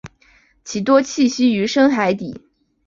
[0.63, 2.41] 其多栖息于深海底。